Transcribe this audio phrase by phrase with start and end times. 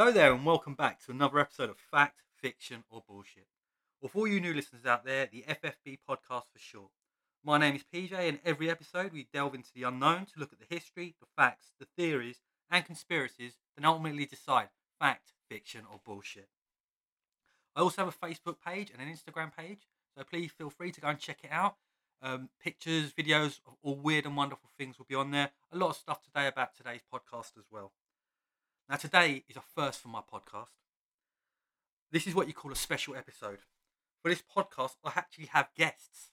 [0.00, 3.48] Hello there, and welcome back to another episode of Fact, Fiction, or Bullshit.
[4.00, 6.90] Well, for all you new listeners out there, the FFB podcast for short.
[7.44, 10.58] My name is PJ, and every episode we delve into the unknown to look at
[10.58, 16.48] the history, the facts, the theories, and conspiracies, then ultimately decide fact, fiction, or bullshit.
[17.76, 19.86] I also have a Facebook page and an Instagram page,
[20.16, 21.76] so please feel free to go and check it out.
[22.22, 25.50] Um, pictures, videos of all weird and wonderful things will be on there.
[25.70, 27.92] A lot of stuff today about today's podcast as well.
[28.90, 30.74] Now, today is a first for my podcast.
[32.10, 33.58] This is what you call a special episode.
[34.20, 36.30] For this podcast, I actually have guests.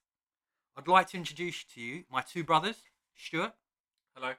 [0.76, 2.78] I'd like to introduce to you my two brothers,
[3.16, 3.54] Stuart
[4.16, 4.34] Hello.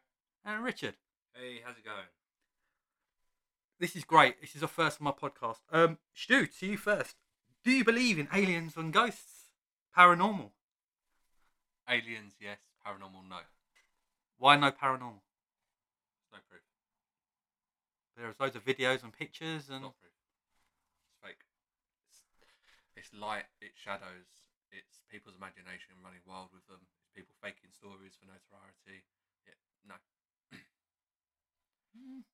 [0.44, 0.94] and Richard.
[1.32, 2.08] Hey, how's it going?
[3.78, 4.40] This is great.
[4.40, 5.58] This is a first for my podcast.
[5.70, 7.14] Um, Stu, to you first.
[7.62, 9.50] Do you believe in aliens and ghosts?
[9.96, 10.50] Paranormal?
[11.88, 12.58] Aliens, yes.
[12.84, 13.36] Paranormal, no.
[14.38, 15.20] Why no paranormal?
[18.18, 20.10] There's loads of videos and pictures and Not proof.
[21.06, 21.46] It's fake.
[22.10, 22.26] It's,
[22.98, 23.46] it's light.
[23.62, 24.26] It's shadows.
[24.74, 26.82] It's people's imagination running wild with them.
[26.98, 29.06] It's people faking stories for notoriety.
[29.46, 29.54] Yeah,
[29.86, 29.96] no.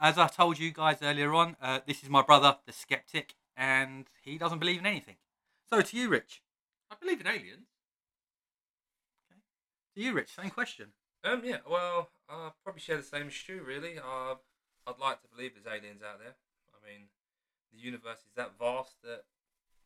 [0.00, 4.06] as I told you guys earlier on, uh, this is my brother, the skeptic, and
[4.22, 5.16] he doesn't believe in anything.
[5.68, 6.42] So to you, Rich.
[6.90, 7.68] I believe in aliens.
[9.94, 10.34] To you, Rich.
[10.34, 10.88] Same question.
[11.24, 11.58] Um, yeah.
[11.68, 13.62] Well, I probably share the same Stu.
[13.66, 14.36] Really, uh,
[14.86, 16.38] I'd like to believe there's aliens out there.
[16.72, 17.10] I mean,
[17.74, 19.26] the universe is that vast that,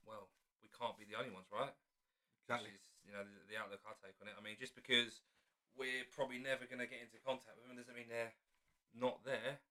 [0.04, 0.28] well,
[0.60, 1.72] we can't be the only ones, right?
[2.60, 4.36] Which is, you know, the, the outlook I take on it.
[4.36, 5.24] I mean, just because
[5.78, 8.34] we're probably never going to get into contact with them doesn't mean they're
[8.92, 9.62] not there.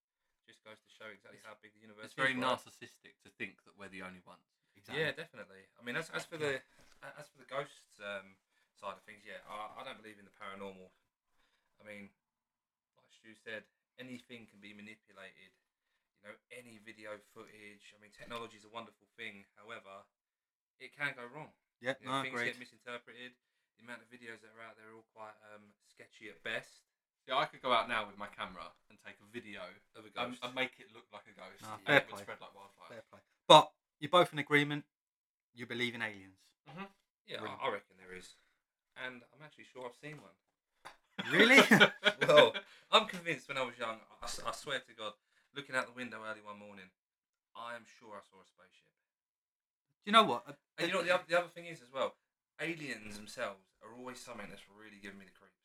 [0.50, 2.16] Just goes to show exactly how big the universe is.
[2.16, 2.42] It's very is.
[2.42, 2.58] right?
[2.58, 4.42] narcissistic to think that we're the only ones.
[4.90, 5.70] Yeah, definitely.
[5.78, 6.64] I mean, as, as for the
[7.04, 8.40] as for the ghosts um,
[8.80, 10.90] side of things, yeah, I, I don't believe in the paranormal.
[11.78, 12.10] I mean,
[12.98, 13.68] like Stu said,
[14.00, 15.52] anything can be manipulated.
[16.20, 17.96] You know, any video footage.
[17.96, 19.48] I mean, technology is a wonderful thing.
[19.56, 20.04] However,
[20.80, 21.52] it can go wrong.
[21.80, 22.52] Yeah, You know, no, things agreed.
[22.56, 23.32] get misinterpreted.
[23.80, 26.84] The amount of videos that are out there are all quite um, sketchy at best.
[27.24, 29.64] Yeah, I could go out now with my camera and take a video
[29.96, 30.44] Of a ghost.
[30.44, 31.64] and make it look like a ghost.
[31.64, 32.20] No, and fair play.
[32.26, 32.90] spread like wildfire.
[33.00, 33.24] Fair play.
[33.48, 33.72] But
[34.04, 34.84] you're both in agreement.
[35.56, 36.44] You believe in aliens.
[37.24, 37.64] yeah, Brilliant.
[37.64, 38.36] I, I reckon there is,
[39.00, 40.36] and I'm actually sure I've seen one.
[41.32, 41.60] Really?
[42.28, 42.54] well,
[42.92, 45.14] I'm convinced when I was young, I, s- I swear to God,
[45.56, 46.88] looking out the window early one morning,
[47.56, 48.88] I am sure I saw a spaceship.
[50.04, 50.48] Do you know what?
[50.78, 52.16] And you know what the other, the other thing is as well?
[52.60, 55.60] Aliens themselves are always something that's really giving me the creeps.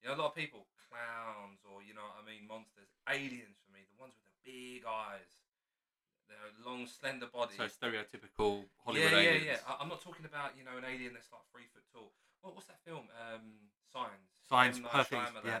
[0.00, 2.88] You know, a lot of people, clowns or, you know what I mean, monsters.
[3.08, 5.30] Aliens for me, the ones with the big eyes,
[6.28, 7.58] their long, slender bodies.
[7.58, 9.44] So stereotypical Hollywood yeah, aliens.
[9.46, 9.68] yeah, yeah.
[9.68, 12.12] I, I'm not talking about, you know, an alien that's like three foot tall.
[12.42, 13.08] What, what's that film?
[13.14, 14.28] Um, Signs.
[14.48, 14.84] Signs, M.
[14.92, 15.44] Perfect, Shyamalan.
[15.46, 15.60] yeah.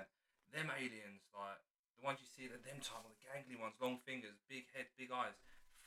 [0.52, 1.56] Them aliens, like
[1.98, 5.08] the ones you see, the them type, the gangly ones, long fingers, big head, big
[5.10, 5.32] eyes,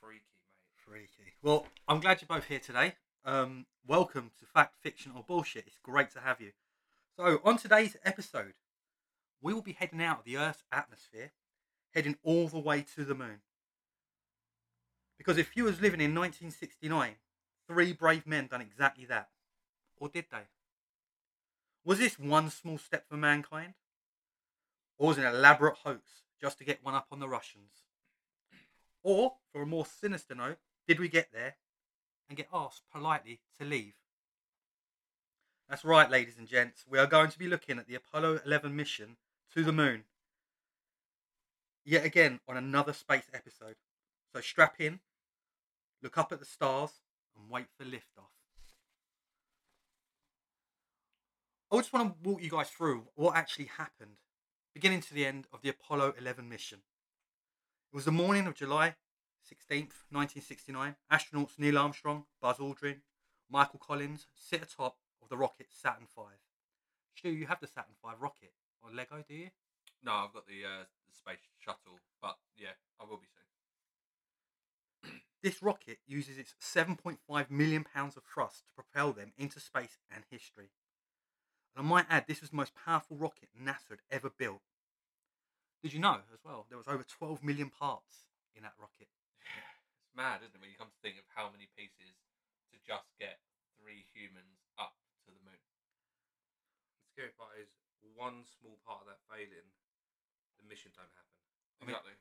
[0.01, 1.05] freaky, mate.
[1.07, 1.33] Freaky.
[1.43, 2.95] Well, I'm glad you're both here today.
[3.23, 5.65] Um, welcome to Fact, Fiction, or Bullshit.
[5.67, 6.51] It's great to have you.
[7.15, 8.53] So, on today's episode,
[9.41, 11.31] we will be heading out of the Earth's atmosphere,
[11.93, 13.41] heading all the way to the moon.
[15.19, 17.15] Because if you was living in 1969,
[17.67, 19.29] three brave men done exactly that.
[19.97, 20.47] Or did they?
[21.85, 23.73] Was this one small step for mankind?
[24.97, 27.71] Or was it an elaborate hoax just to get one up on the Russians?
[29.01, 30.57] Or, for a more sinister note,
[30.87, 31.55] did we get there
[32.27, 33.93] and get asked politely to leave?
[35.69, 36.83] That's right, ladies and gents.
[36.89, 39.17] We are going to be looking at the Apollo 11 mission
[39.53, 40.03] to the moon.
[41.85, 43.75] Yet again on another space episode.
[44.33, 44.99] So strap in,
[46.03, 46.91] look up at the stars,
[47.37, 48.38] and wait for liftoff.
[51.71, 54.17] I just want to walk you guys through what actually happened,
[54.73, 56.79] beginning to the end of the Apollo 11 mission.
[57.93, 58.95] It was the morning of July
[59.45, 60.95] 16th, 1969.
[61.11, 63.01] Astronauts Neil Armstrong, Buzz Aldrin,
[63.51, 66.23] Michael Collins sit atop of the rocket Saturn V.
[67.15, 69.49] Stu, you have the Saturn V rocket on Lego, do you?
[70.03, 73.27] No, I've got the, uh, the space shuttle, but yeah, I will be
[75.03, 75.21] soon.
[75.43, 80.23] This rocket uses its 7.5 million pounds of thrust to propel them into space and
[80.31, 80.71] history.
[81.75, 84.61] And I might add, this was the most powerful rocket NASA had ever built.
[85.81, 86.65] Did you know as well?
[86.67, 89.07] There was over 12 million parts in that rocket.
[90.03, 92.19] It's mad, isn't it, when you come to think of how many pieces
[92.73, 93.39] to just get
[93.79, 95.55] three humans up to the moon.
[95.55, 97.71] The scary part is
[98.15, 99.71] one small part of that failing,
[100.59, 101.37] the mission don't happen.
[101.79, 102.17] I mean- Exactly.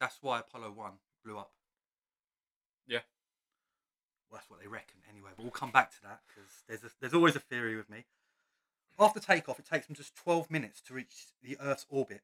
[0.00, 0.92] That's why Apollo 1
[1.24, 1.50] blew up.
[2.86, 3.02] Yeah.
[4.30, 6.90] Well, that's what they reckon anyway, but we'll come back to that because there's, a,
[7.00, 8.04] there's always a theory with me.
[8.98, 12.22] After takeoff, it takes them just 12 minutes to reach the Earth's orbit.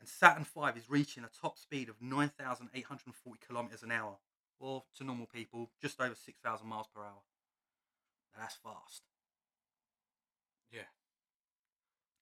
[0.00, 4.16] and Saturn V is reaching a top speed of 9,840 kilometers an hour,
[4.58, 7.22] or to normal people, just over 6,000 miles per hour.
[8.34, 9.02] Now, that's fast.
[10.72, 10.88] Yeah.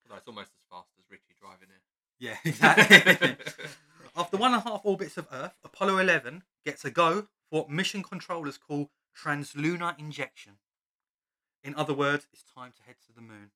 [0.05, 1.83] Although it's almost as fast as Richie driving it.
[2.19, 3.37] Yeah, exactly.
[4.17, 7.71] After one and a half orbits of Earth, Apollo 11 gets a go for what
[7.71, 10.55] mission controllers call translunar injection.
[11.63, 13.51] In other words, it's time to head to the moon.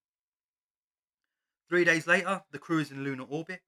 [1.68, 3.62] Three days later, the crew is in lunar orbit.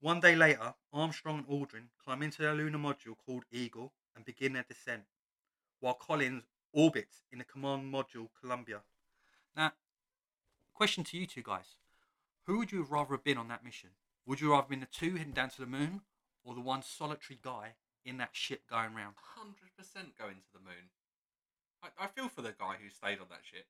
[0.00, 4.52] One day later, Armstrong and Aldrin climb into their lunar module called Eagle and begin
[4.52, 5.02] their descent,
[5.80, 8.82] while Collins orbits in the command module Columbia.
[9.56, 9.72] Now,
[10.72, 11.76] question to you two guys
[12.46, 13.90] who would you rather have been on that mission?
[14.24, 16.00] Would you rather have been the two heading down to the moon,
[16.42, 17.74] or the one solitary guy
[18.06, 19.16] in that ship going round?
[19.36, 20.88] Hundred percent going to the moon.
[21.82, 23.66] I, I feel for the guy who stayed on that ship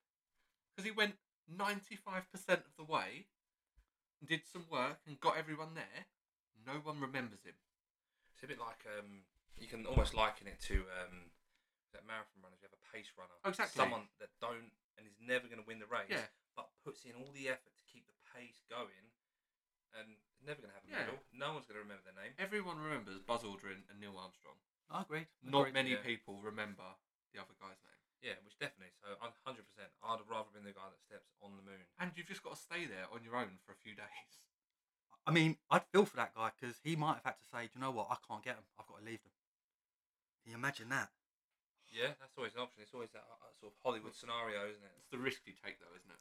[0.71, 1.15] because he went
[1.49, 3.27] ninety-five percent of the way,
[4.21, 6.07] and did some work and got everyone there.
[6.67, 7.57] No one remembers him.
[8.35, 9.25] It's a bit like um,
[9.59, 11.33] you can almost liken it to um,
[11.97, 12.61] that marathon runners.
[12.63, 13.79] You have a pace runner, Oh, exactly.
[13.79, 16.27] someone that don't and is never going to win the race, Yeah.
[16.59, 19.15] but puts in all the effort to keep the pace going,
[19.95, 21.07] and never going to have a Yeah.
[21.07, 21.19] medal.
[21.31, 22.35] No one's going to remember their name.
[22.39, 24.59] Everyone remembers Buzz Aldrin and Neil Armstrong.
[24.91, 25.29] I agreed.
[25.43, 25.75] Not Agreed.
[25.79, 26.03] many yeah.
[26.03, 26.87] people remember
[27.33, 27.98] the other guy's name.
[28.23, 28.91] Yeah, which definitely.
[28.99, 29.15] So,
[29.47, 29.95] hundred percent.
[30.03, 31.87] I'd have rather been the guy that steps on the moon.
[32.03, 34.31] And you've just got to stay there on your own for a few days.
[35.27, 37.79] I mean, I'd feel for that guy because he might have had to say, "Do
[37.79, 38.09] you know what?
[38.11, 38.67] I can't get them.
[38.79, 39.35] I've got to leave them."
[40.43, 41.11] Can you imagine that?
[41.93, 42.83] Yeah, that's always an option.
[42.83, 44.93] It's always that uh, sort of Hollywood scenario, isn't it?
[44.99, 46.21] It's the risk you take, though, isn't it?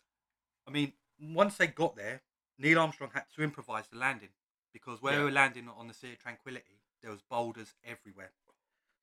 [0.67, 2.21] I mean, once they got there,
[2.57, 4.35] Neil Armstrong had to improvise the landing
[4.73, 5.19] because where Yeah.
[5.19, 8.33] they were landing on the Sea of Tranquility, there was boulders everywhere.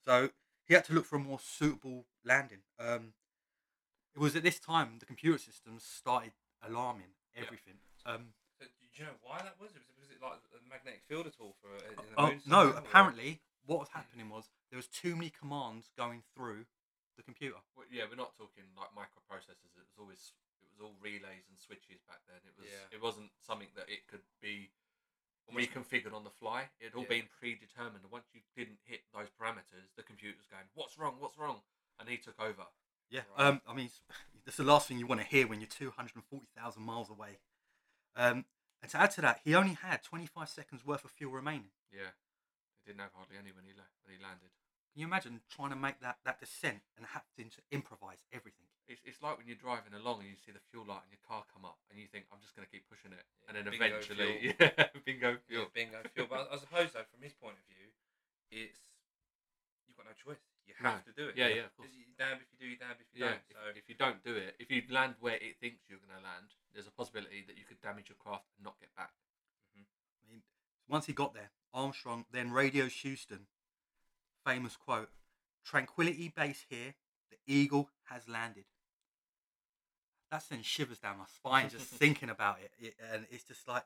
[0.05, 0.31] So
[0.67, 2.61] he had to look for a more suitable landing.
[2.79, 3.13] Um,
[4.15, 6.33] it was at this time the computer systems started
[6.63, 7.75] alarming everything.
[8.07, 9.75] Um, So, do you know why that was?
[9.75, 12.27] Was it, was it like a magnetic field at all for uh, in the oh,
[12.29, 16.67] moon no, or- apparently what was happening was there was too many commands going through
[17.17, 17.59] the computer.
[17.77, 19.73] Well, yeah, we're not talking like microprocessors.
[19.75, 20.33] It was always
[20.63, 22.41] it was all relays and switches back then.
[22.47, 22.95] It was Yeah.
[22.97, 24.71] it wasn't something that it could be
[25.53, 26.71] reconfigured on the fly.
[26.81, 27.09] It had all Yeah.
[27.09, 28.03] been predetermined.
[28.03, 31.19] And once you didn't hit those parameters, the computer was going, "What's wrong?
[31.21, 31.63] What's wrong?"
[31.99, 32.67] And he took over.
[33.11, 33.47] Yeah, Right.
[33.47, 33.91] um, I mean,
[34.45, 37.41] that's the last thing you want to hear when you're 240,000 miles away.
[38.17, 38.47] Um,
[38.81, 41.73] and to add to that, he only had 25 seconds worth of fuel remaining.
[41.91, 42.11] Yeah,
[42.83, 44.51] he didn't have hardly any when he left when he landed.
[44.95, 48.71] Can you imagine trying to make that, that descent and having to improvise everything?
[48.87, 51.25] It's, it's like when you're driving along and you see the fuel light in your
[51.27, 53.27] car come up and you think, I'm just going to keep pushing it.
[53.27, 54.55] Yeah, and then bingo eventually, fuel.
[54.63, 55.67] yeah, bingo Yeah, fuel.
[55.75, 56.31] bingo fuel.
[56.31, 57.91] But I suppose though, from his point of view,
[58.55, 58.79] it's
[59.91, 60.39] you've got no choice.
[60.63, 60.95] You No.
[60.95, 61.35] have to do it.
[61.35, 61.91] Yeah, yeah, of course.
[61.91, 63.43] You're damned if you do, you're damned if you Yeah, don't.
[63.51, 66.15] if, So if you don't do it, if you land where it thinks you're going
[66.15, 69.11] to land, there's a possibility that you could damage your craft and not get back.
[69.75, 69.91] Mm-hmm.
[70.23, 70.43] I mean,
[70.87, 73.51] once he got there, Armstrong then radios Houston.
[74.45, 75.09] Famous quote
[75.65, 76.95] Tranquility Base here,
[77.31, 78.65] the Eagle has landed.
[80.31, 82.73] That sends shivers down my spine just thinking about it.
[82.79, 82.95] it.
[83.13, 83.85] And it's just like,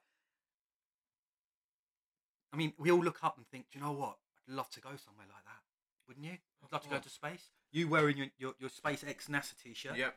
[2.52, 4.16] I mean, we all look up and think, do you know what?
[4.48, 5.62] I'd love to go somewhere like that.
[6.08, 6.38] Wouldn't you?
[6.64, 7.52] I'd love to go to space.
[7.70, 9.96] You wearing your, your, your SpaceX NASA t shirt.
[9.96, 10.16] Yep.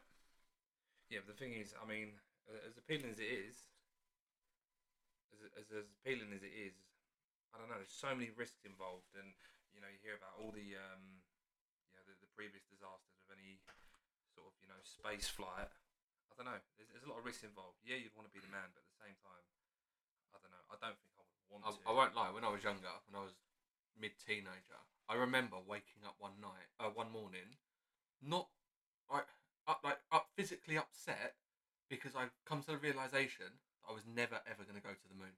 [1.09, 2.15] yeah, but the thing is, I mean,
[2.65, 3.67] as appealing as it is,
[5.35, 6.79] as as, as appealing as it is,
[7.53, 7.75] I don't know.
[7.75, 9.35] There's so many risks involved, and
[9.71, 11.23] you know, you hear about all the um,
[11.91, 13.59] you know, the, the previous disasters of any
[14.33, 15.71] sort of you know space flight.
[16.31, 16.61] I don't know.
[16.79, 17.83] There's, there's a lot of risks involved.
[17.83, 19.45] Yeah, you'd want to be the man, but at the same time,
[20.31, 20.65] I don't know.
[20.71, 21.79] I don't think I would want I, to.
[21.85, 22.31] I won't lie.
[22.31, 23.35] When I was younger, when I was
[23.99, 24.79] mid-teenager,
[25.11, 27.59] I remember waking up one night, uh, one morning,
[28.23, 28.47] not
[29.11, 29.27] like
[29.67, 31.35] up, like up physically upset
[31.91, 35.19] because I come to the realization I was never ever going to go to the
[35.19, 35.35] moon.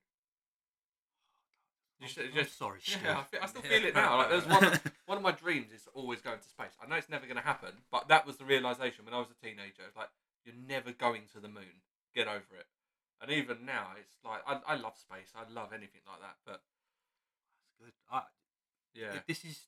[2.04, 2.98] You should I'm just oh, sorry, Stu.
[3.02, 4.18] yeah, I, feel, I still feel it now.
[4.18, 6.76] Like there's one, of, one of my dreams is to always go into space.
[6.82, 9.28] I know it's never going to happen, but that was the realization when I was
[9.32, 9.82] a teenager.
[9.88, 10.10] It's like
[10.44, 11.80] you're never going to the moon.
[12.14, 12.68] Get over it.
[13.22, 15.32] And even now, it's like I, I love space.
[15.34, 16.36] I love anything like that.
[16.44, 16.60] But
[17.80, 17.92] That's good.
[18.12, 18.22] I,
[18.94, 19.58] yeah, This is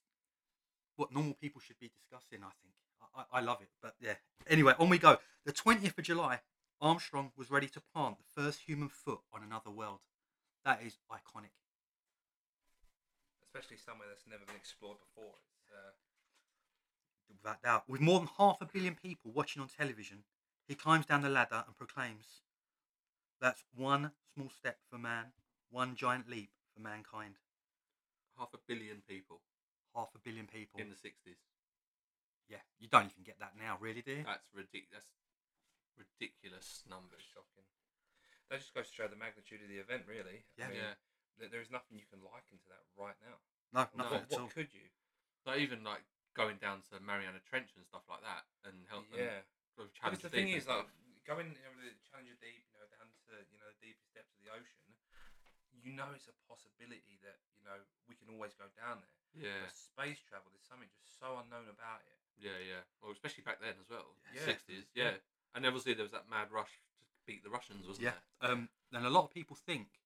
[0.95, 2.75] what normal people should be discussing, I think.
[3.01, 3.69] I, I, I love it.
[3.81, 4.13] But yeah.
[4.47, 5.17] Anyway, on we go.
[5.45, 6.41] The 20th of July,
[6.79, 9.99] Armstrong was ready to plant the first human foot on another world.
[10.65, 11.55] That is iconic.
[13.57, 15.33] Especially somewhere that's never been explored before.
[15.57, 15.91] It's, uh,
[17.27, 17.83] Without doubt.
[17.89, 20.23] With more than half a billion people watching on television,
[20.67, 22.41] he climbs down the ladder and proclaims,
[23.41, 25.33] That's one small step for man,
[25.69, 27.35] one giant leap for mankind.
[28.37, 29.41] half a billion people
[29.95, 30.79] Half a billion people.
[30.79, 31.41] in the '60s.
[32.49, 34.23] yeah, you don't even get that now, really, do you?
[34.23, 35.03] That's ridiculous.
[35.97, 37.21] That's ridiculous numbers.
[37.33, 37.65] shocking.
[38.49, 40.45] That just goes to show the magnitude of the event, really.
[40.57, 40.65] Yeah.
[40.65, 40.93] I mean, Yeah.
[41.37, 43.37] There- there is nothing you can liken to that right now.
[43.71, 44.49] No, No, nothing what, at what all.
[44.49, 44.89] could you?
[45.45, 46.03] Like even like
[46.33, 49.41] going down to Mariana Trench and stuff like that, and help them Yeah.
[49.75, 50.87] sort of Because challenge the the thing deep and is, like
[51.25, 54.33] going you know, the Challenger Deep, you know, down to you know the deepest depths
[54.35, 54.95] of the ocean,
[55.71, 57.77] you know it's a possibility that you know
[58.07, 59.17] we can always go down there.
[59.49, 62.17] yeah, But space travel, there's something just so unknown about it.
[62.37, 62.83] yeah, yeah.
[63.01, 64.45] Well, especially back then as well, Yeah.
[64.45, 65.11] sixties, Yeah.
[65.11, 65.17] yeah.
[65.55, 66.71] And obviously there was that mad rush
[67.15, 68.19] to beat the Russians, wasn't Yeah.
[68.39, 68.51] there?
[68.51, 69.99] Um, and a lot of people think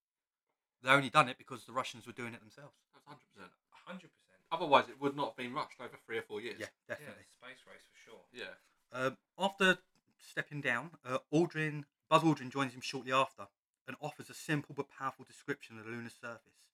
[0.84, 2.76] they only done it because the Russians were doing it themselves.
[2.94, 3.52] That's hundred percent.
[3.86, 4.42] hundred percent.
[4.52, 6.58] Otherwise, it would not have been rushed over three or four years.
[6.60, 7.26] Yeah, Yeah, definitely.
[7.32, 8.24] space race for sure.
[8.34, 8.56] yeah.
[8.92, 9.78] Um, after
[10.20, 13.48] stepping down, uh, Aldrin, Buzz Aldrin joins him shortly after
[13.88, 16.66] and offers a simple but powerful description of the lunar surface: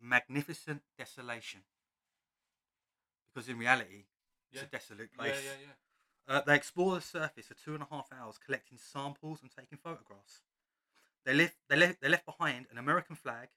[0.00, 1.60] magnificent desolation.
[3.32, 4.04] Because in reality,
[4.50, 5.44] it's a desolate Yeah, place.
[5.44, 6.34] yeah, yeah.
[6.34, 9.78] Uh, they explore the surface for two and a half hours, collecting samples and taking
[9.78, 10.40] photographs.
[11.24, 13.48] They left, they left, they left behind an American flag,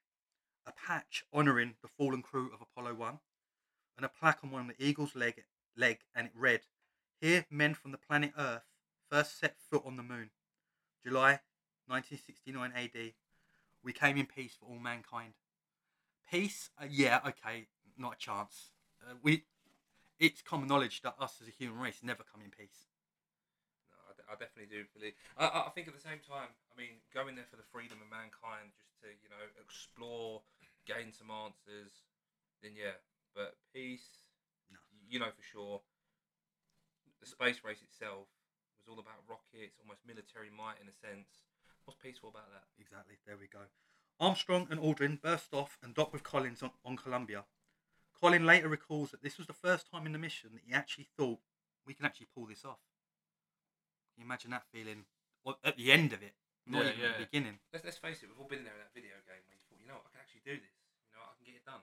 [0.66, 3.20] a patch honouring the fallen crew of Apollo 1,
[3.98, 5.44] and a plaque on one of the Eagle's leg,
[5.78, 6.62] leg and it read,
[7.20, 8.64] Here men from the planet Earth
[9.10, 10.32] first set foot on the moon.
[11.06, 11.40] July
[11.88, 13.14] 1969 AD.
[13.84, 15.34] We came in peace for all mankind.
[16.32, 16.70] Peace?
[16.82, 17.68] Uh, yeah, okay,
[17.98, 18.72] not a chance.
[19.02, 19.44] Uh, we
[20.20, 22.88] it's common knowledge that us as a human race never come in peace.
[24.34, 25.14] I, definitely do believe.
[25.38, 28.02] I, I I think at the same time, I mean, going there for the freedom
[28.02, 30.42] of mankind, just to you know explore,
[30.90, 32.04] gain some answers,
[32.66, 32.98] then yeah.
[33.38, 34.30] But peace,
[34.74, 34.82] No.
[35.10, 35.82] you know for sure.
[37.22, 38.28] The space race itself
[38.82, 41.48] was all about rockets, almost military might in a sense.
[41.86, 42.66] What's peaceful about that?
[42.80, 43.72] Exactly, there we go.
[44.20, 47.46] Armstrong and Aldrin burst off and docked with Collins on, on Columbia.
[48.20, 51.08] Colin later recalls that this was the first time in the mission that he actually
[51.18, 51.40] thought
[51.86, 52.80] we can actually pull this off.
[54.14, 55.06] Can you imagine that feeling
[55.42, 56.38] well, at the end of it,
[56.70, 57.18] not Yeah, even yeah.
[57.18, 57.58] the beginning?
[57.74, 59.82] Let's let's face it, we've all been there in that video game where you thought,
[59.82, 60.78] you know, what, I can actually do this.
[61.10, 61.82] You know, I can get it done.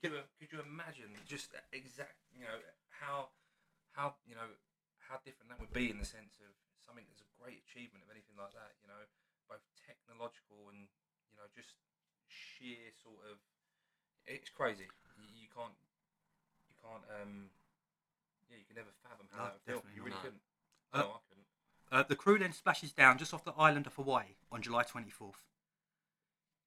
[0.00, 2.60] Could you could you imagine just that exact, you know,
[2.92, 3.32] how
[3.96, 4.52] how you know
[5.00, 6.52] how different that would be in the sense of
[6.84, 8.76] something that's a great achievement of anything like that.
[8.84, 9.02] You know,
[9.48, 10.92] both technological and
[11.32, 11.72] you know just
[12.28, 13.40] sheer sort of.
[14.28, 14.86] It's crazy.
[15.16, 15.74] You, you can't
[16.70, 17.50] you can't um
[18.50, 19.96] yeah you can never fathom how No, that would feel.
[19.96, 20.24] You really not.
[20.28, 20.44] couldn't.
[20.92, 21.31] Uh, no, I couldn't.
[21.92, 25.44] Uh, the crew then splashes down just off the island of Hawaii on July 24th.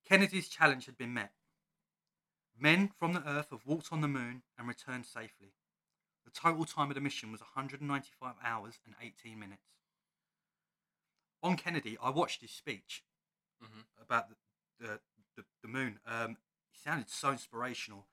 [0.07, 1.31] Kennedy's challenge had been met.
[2.57, 5.55] Men from the Earth have walked on the moon and returned safely.
[6.25, 9.63] The total time of the mission was 195 hours and 18 minutes.
[11.41, 13.03] On Kennedy, I watched his speech
[13.63, 13.85] Mhm.
[13.99, 14.35] about the,
[14.79, 15.01] the,
[15.35, 15.99] the, the moon.
[16.05, 16.37] Um,
[16.69, 18.07] he sounded so inspirational.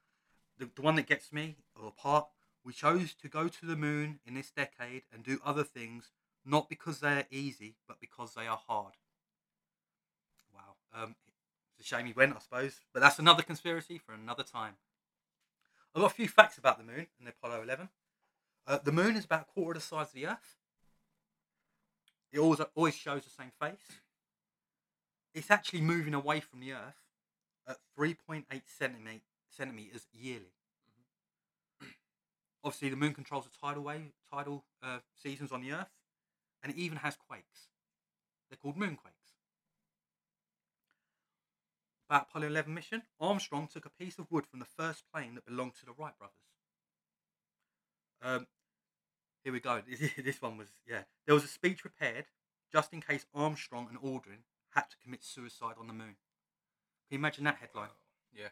[0.56, 2.28] The, the one that gets me, or part,
[2.64, 6.10] we chose to go to the moon in this decade and do other things
[6.44, 8.94] not because they are easy, but because they are hard.
[10.54, 10.74] Wow.
[10.94, 11.14] Um,
[11.78, 14.74] it's a shame he went, I suppose, but that's another conspiracy for another time.
[15.94, 17.88] I've got a few facts about the moon and the Apollo 11.
[18.66, 20.56] Uh, the moon is about a quarter of the size of the Earth.
[22.32, 24.00] It always, always shows the same face.
[25.34, 27.02] It's actually moving away from the Earth
[27.66, 28.44] at 3.8
[28.80, 29.20] centimet-
[29.50, 30.52] centimeters yearly.
[32.64, 35.90] Obviously, the moon controls the tidal wave, tidal uh, seasons on the Earth,
[36.62, 37.68] and it even has quakes.
[38.48, 39.22] They're called moonquakes.
[42.08, 45.46] About Apollo 11 mission, Armstrong took a piece of wood from the first plane that
[45.46, 46.36] belonged to the Wright brothers.
[48.20, 48.46] Um,
[49.42, 49.80] here we go.
[50.16, 51.02] This one was yeah.
[51.26, 52.26] There was a speech prepared
[52.72, 56.16] just in case Armstrong and Aldrin had to commit suicide on the moon.
[57.08, 57.88] Can you imagine that headline?
[58.32, 58.48] Yeah.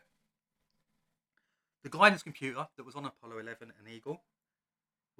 [1.82, 4.22] The guidance computer that was on Apollo 11 and Eagle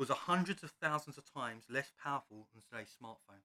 [0.00, 3.44] was a hundreds of thousands of times less powerful than today's smartphone.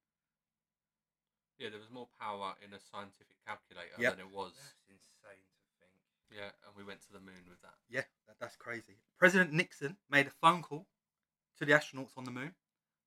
[1.59, 4.15] Yeah, there was more power in a scientific calculator Yep.
[4.15, 4.55] than it was.
[4.55, 5.99] That's insane to think.
[6.31, 7.75] Yeah, and we went to the moon with that.
[7.89, 8.95] Yeah, that, that's crazy.
[9.19, 10.87] President Nixon made a phone call
[11.59, 12.55] to the astronauts on the moon,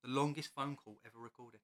[0.05, 1.61] the longest phone call ever recorded.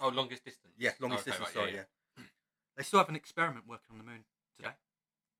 [0.00, 0.74] Oh, longest distance.
[0.78, 1.56] Yeah, longest oh, Okay, distance.
[1.56, 2.24] right, sorry, yeah,
[2.76, 4.24] They still have an experiment working on the moon
[4.56, 4.74] today,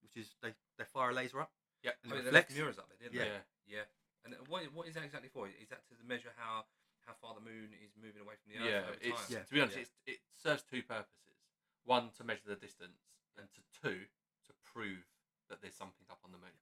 [0.03, 1.51] which is they, they fire a laser up
[1.83, 1.93] Yeah.
[2.05, 2.55] and Oh, it they left reflects.
[2.55, 3.25] mirrors up there, didn't Yeah.
[3.25, 3.31] they?
[3.31, 3.83] Yeah, yeah.
[4.25, 5.49] And what what is that exactly for?
[5.49, 6.65] Is that to measure how
[7.07, 9.31] how far the moon is moving away from the Earth Yeah, over it's?
[9.31, 9.43] Yeah.
[9.45, 9.83] to be honest, Yeah.
[9.83, 11.41] it's, it serves two purposes.
[11.85, 13.01] One to measure the distance,
[13.39, 14.05] and to two
[14.47, 15.09] to prove
[15.49, 16.55] that there's something up on the moon.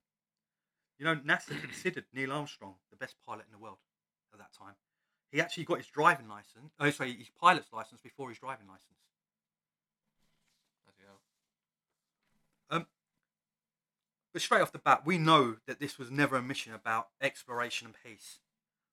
[0.97, 3.79] You know, NASA considered Neil Armstrong the best pilot in the world
[4.33, 4.75] at that time.
[5.31, 6.73] He actually got his driving license.
[6.79, 8.97] Oh, sorry, his pilot's license before his driving license.
[14.31, 17.87] But straight off the bat, we know that this was never a mission about exploration
[17.87, 18.39] and peace.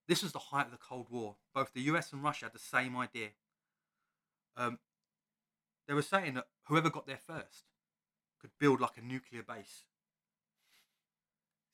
[0.08, 1.36] This was the height of the Cold War.
[1.54, 3.30] Both the US and Russia had the same idea.
[4.56, 4.78] Um,
[5.86, 7.64] they were saying that whoever got there first
[8.40, 9.84] could build like a nuclear base.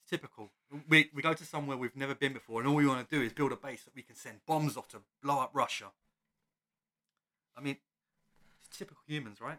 [0.00, 0.50] It's typical.
[0.88, 3.22] We, we go to somewhere we've never been before, and all we want to do
[3.22, 5.92] is build a base that we can send bombs off to blow up Russia.
[7.56, 7.76] I mean,
[8.66, 9.58] it's typical humans, right?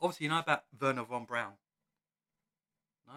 [0.00, 1.52] Obviously, you know about Wernher von Braun.
[3.06, 3.14] No.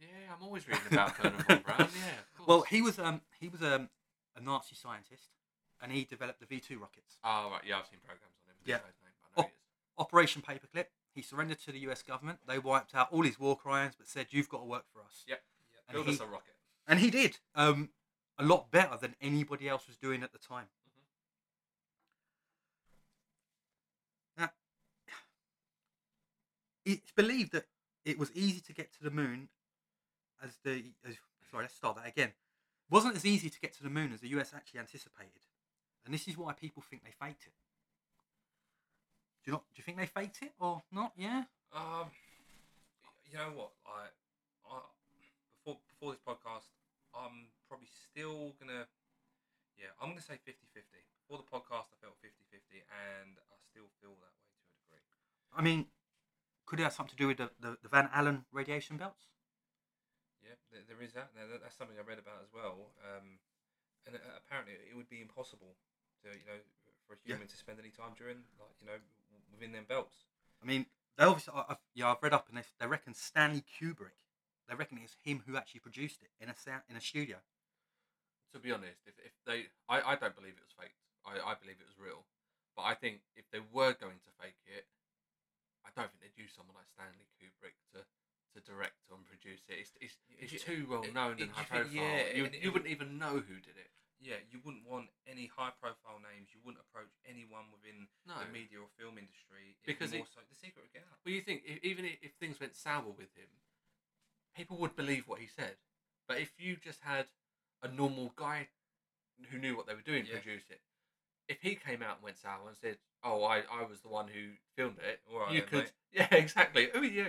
[0.00, 1.78] Yeah, I'm always reading about Wernher von Braun.
[1.78, 1.88] Yeah, of
[2.36, 2.46] course.
[2.48, 3.88] Well, he was um he was um,
[4.36, 5.30] a Nazi scientist,
[5.82, 7.16] and he developed the V two rockets.
[7.24, 8.56] Oh right, yeah, I've seen programs on him.
[8.64, 8.74] Yeah.
[8.76, 9.48] Don't know his name, but I know
[9.98, 10.02] Oh.
[10.02, 10.86] Operation Paperclip.
[11.14, 12.02] He surrendered to the U.S.
[12.02, 12.40] government.
[12.46, 15.24] They wiped out all his war crimes, but said, "You've got to work for us."
[15.26, 15.36] Yeah.
[15.88, 16.54] And Build he- us a rocket.
[16.86, 17.38] And he did.
[17.54, 17.88] Um,
[18.38, 20.66] a lot better than anybody else was doing at the time.
[24.36, 24.50] Now,
[26.84, 27.64] it's believed that
[28.06, 29.48] it was easy to get to the moon
[30.42, 30.84] as the.
[31.06, 31.16] As,
[31.50, 32.28] sorry, let's start that again.
[32.28, 35.42] It wasn't as easy to get to the moon as the US actually anticipated.
[36.06, 37.52] And this is why people think they faked it.
[39.44, 39.64] Do you not?
[39.74, 41.12] Do you think they faked it or not?
[41.18, 41.44] Yeah.
[41.74, 42.06] Um,
[43.26, 43.72] you know what?
[43.84, 44.06] I,
[44.70, 44.78] I
[45.58, 46.70] before before this podcast,
[47.10, 48.86] I'm probably still gonna,
[49.74, 50.54] yeah, I'm gonna say 50-50.
[51.26, 54.34] Before the podcast, I felt 50-50, and I still feel that
[54.94, 55.58] way to a degree.
[55.58, 55.90] I mean,
[56.66, 59.30] could it have something to do with the, the, the Van Allen radiation belts?
[60.42, 61.30] Yeah, there, there is that.
[61.34, 62.92] Now, That's something I read about as well.
[63.02, 63.38] Um,
[64.06, 65.74] and uh, apparently, it would be impossible
[66.22, 66.58] to, you know,
[67.06, 67.34] for a Yeah.
[67.34, 68.98] human to spend any time during, like, you know,
[69.50, 70.26] within them belts.
[70.62, 70.86] I mean,
[71.18, 74.18] they obviously, I've, yeah, I've read up and they, they reckon Stanley Kubrick.
[74.68, 77.38] They reckon it's him who actually produced it in a sound, in a studio.
[78.52, 80.98] To be honest, if, if they, I, I don't believe it was faked.
[81.22, 82.26] I, I believe it was real.
[82.74, 84.86] But I think if they were going to fake it,
[85.86, 89.78] I don't think they'd use someone like Stanley Kubrick to, to direct and produce it.
[89.86, 91.94] It's, it's, it's It- too well known it- and high you profile.
[91.94, 93.90] yeah, you, you wouldn't even know who did it.
[94.18, 96.48] Yeah, you wouldn't want any high-profile names.
[96.48, 98.40] You wouldn't approach anyone within No.
[98.40, 99.76] the media or film industry.
[99.84, 101.20] It'd Because be it- so the secret would get out.
[101.22, 103.52] Well, you think if, even if things went sour with him,
[104.56, 105.76] people would believe what he said.
[106.26, 107.26] But if you just had
[107.84, 108.68] a normal guy
[109.52, 110.40] who knew what they were doing Yeah.
[110.40, 110.80] produce it,
[111.48, 114.28] if he came out and went sour and said, "Oh, I, I was the one
[114.28, 115.92] who filmed it," All right you then, could, mate.
[116.12, 116.88] yeah, exactly.
[116.92, 117.26] Who are you?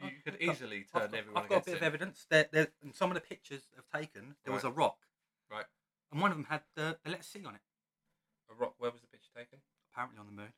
[0.00, 2.26] You I've- could I've easily I've turn got, everyone I've got a bit of evidence.
[2.30, 4.98] There, there, in some of the pictures they've taken, there was a rock,
[5.50, 5.66] Right.
[6.12, 7.60] and one of them had the, the letter C on it.
[8.50, 8.74] A rock.
[8.78, 9.58] Where was the picture taken?
[9.92, 10.52] Apparently on the moon.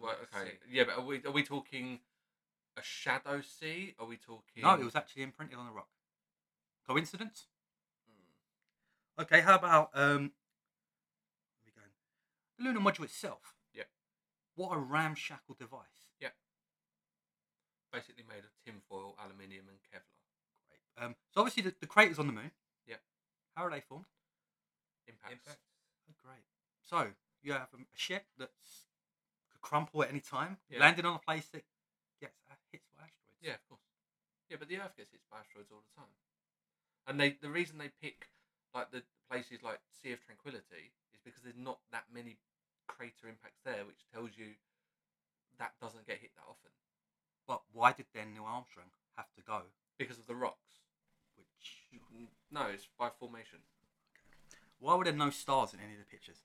[0.00, 0.76] Well, okay, see.
[0.76, 2.00] yeah, but are we are we talking
[2.76, 3.94] a shadow sea?
[3.98, 4.62] Are we talking?
[4.62, 5.88] No, it was actually imprinted on the rock.
[6.86, 7.46] Coincidence?
[8.06, 9.22] Hmm.
[9.22, 10.00] Okay, how about um?
[10.02, 11.90] Where are we going?
[12.58, 13.54] The lunar module itself.
[13.72, 13.84] Yeah.
[14.56, 16.10] What a ramshackle device.
[16.20, 16.34] Yeah.
[17.92, 20.18] Basically made of tinfoil, aluminium, and Kevlar.
[20.68, 21.04] Great.
[21.04, 22.50] Um, so obviously the, the craters on the moon.
[22.86, 22.96] Yeah.
[23.56, 24.06] How are they formed?
[25.06, 25.32] Impacts.
[25.32, 25.60] Impact.
[26.10, 26.44] Oh, great.
[26.84, 28.90] So you have a, a ship that's
[29.50, 30.80] could crumple at any time, Yeah.
[30.80, 31.64] landing on a place that
[32.20, 33.40] gets uh, hit by asteroids.
[33.40, 33.86] Yeah, of course.
[34.50, 36.12] Yeah, but the Earth gets hit by asteroids all the time.
[37.06, 38.28] And they the reason they pick
[38.74, 42.36] like the places like Sea of Tranquility is because there's not that many
[42.88, 44.56] crater impacts there, which tells you
[45.58, 46.70] that doesn't get hit that often
[47.46, 49.62] But why did then Neil Armstrong have to go?
[49.98, 50.80] because of the rocks.
[51.36, 53.58] Which N- No, it's by formation.
[54.78, 56.38] why were there no stars in any of the pictures?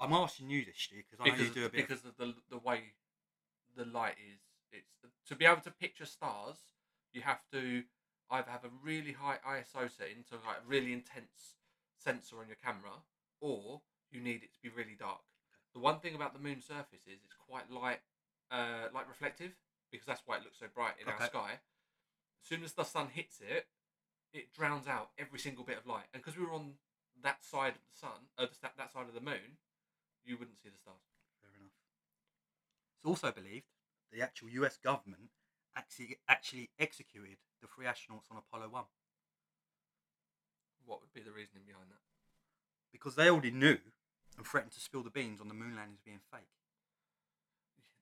[0.00, 1.86] I'm asking you this, Stu, because I know Because you do a bit.
[1.88, 2.94] because of the the way
[3.76, 4.40] the light is.
[4.72, 4.90] It's
[5.28, 6.56] to be able to picture stars.
[7.12, 7.84] You have to
[8.30, 11.56] either have a really high ISO setting, so like a really intense
[11.96, 13.04] sensor on your camera,
[13.40, 15.20] or you need it to be really dark.
[15.74, 18.00] The one thing about the moon's surface is it's quite light,
[18.50, 19.52] uh, light reflective,
[19.90, 21.22] because that's why it looks so bright in Okay.
[21.22, 21.50] our sky.
[22.42, 23.66] As soon as the sun hits it,
[24.32, 26.74] it drowns out every single bit of light, and because we were on
[27.22, 29.58] that side of the sun, uh, that that side of the moon,
[30.24, 30.96] you wouldn't see the stars.
[31.40, 31.72] Fair enough.
[32.98, 33.66] It's also believed
[34.12, 35.30] the actual US government
[35.76, 38.84] actually actually executed the three astronauts on Apollo 1
[40.86, 41.98] What would be the reasoning behind that?
[42.92, 43.78] because they already knew
[44.36, 46.50] and threatened to spill the beans on the moon landings being fake.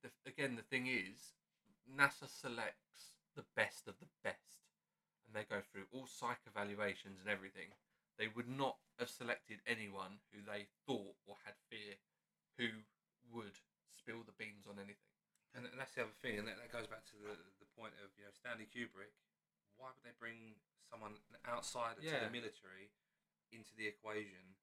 [0.03, 1.37] The, again, the thing is,
[1.87, 4.67] NASA selects the best of the best,
[5.27, 7.77] and they go through all psych evaluations and everything.
[8.19, 11.97] They would not have selected anyone who they thought or had fear
[12.59, 12.85] who
[13.33, 13.57] would
[13.89, 15.17] spill the beans on anything.
[15.53, 17.93] And, and that's the other thing, and that, that goes back to the the point
[18.01, 19.13] of you know Stanley Kubrick.
[19.77, 20.57] Why would they bring
[20.89, 22.89] someone an outsider to the military
[23.53, 24.57] into the equation?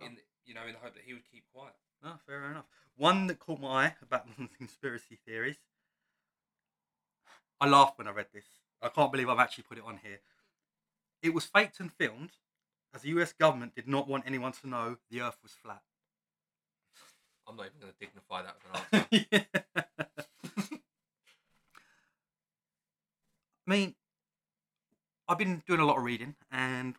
[0.00, 0.22] in oh.
[0.44, 1.74] you know in the hope that he would keep quiet.
[2.02, 2.66] No, fair enough.
[2.96, 5.56] One that caught my eye about the conspiracy theories.
[7.60, 8.44] I laughed when I read this.
[8.82, 10.20] I can't believe I've actually put it on here.
[11.22, 12.32] It was faked and filmed
[12.94, 15.82] as the US government did not want anyone to know the earth was flat.
[17.46, 19.46] I'm not even going to dignify that with an
[20.62, 20.78] answer.
[23.66, 23.94] I mean,
[25.26, 26.96] I've been doing a lot of reading, and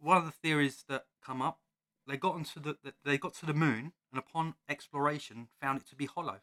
[0.00, 1.58] one of the theories that come up
[2.06, 5.86] they got into the the- they got to the moon, and upon exploration, found it
[5.88, 6.40] to be hollow.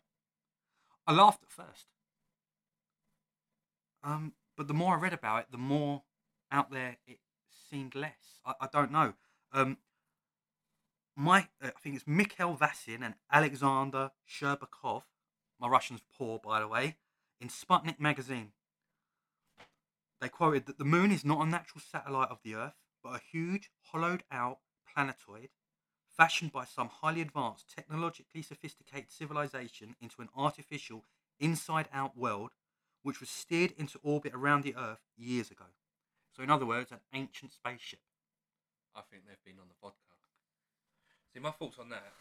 [1.05, 1.87] I laughed at first,
[4.03, 6.03] um, but the more I read about it, the more
[6.51, 7.19] out there it
[7.49, 8.39] seemed less.
[8.45, 9.13] I, I don't know.
[9.51, 9.77] Um,
[11.15, 15.03] my uh, I think it's Mikhail Vasin and Alexander Sherbakov.
[15.59, 16.97] My Russian's poor, by the way.
[17.41, 18.51] In Sputnik magazine,
[20.21, 23.21] they quoted that the moon is not a natural satellite of the Earth, but a
[23.31, 24.59] huge, hollowed out
[24.99, 25.49] planetoid
[26.17, 31.05] fashioned by some highly advanced, technologically sophisticated civilization into an artificial,
[31.39, 32.51] inside out world
[33.01, 35.63] which was steered into orbit around the Earth years ago.
[36.35, 38.01] So, in other words, an ancient spaceship.
[38.93, 40.11] I think they've been on the vodka.
[41.33, 42.11] See, my thoughts on that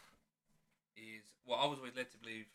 [0.95, 2.45] is well, I was always led to believe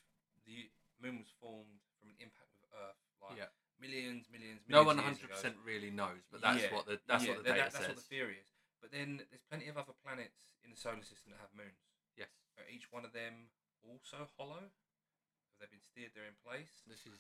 [0.46, 0.70] the
[1.02, 3.52] moon was formed from an impact with Earth, like Yeah.
[3.78, 4.72] millions, millions, millions.
[4.72, 5.34] No one years hundred ago.
[5.34, 7.88] percent really knows, but that's Yeah, what the that's yeah, what the that- data that's
[7.92, 8.08] what the says.
[8.08, 8.48] theory is.
[8.84, 11.80] But then there's plenty of other planets in the solar system that have moons.
[12.20, 12.28] yes,
[12.60, 13.48] Are each one of them
[13.80, 14.60] also hollow?
[14.60, 16.84] Have they been steered there in place?
[16.84, 17.16] this is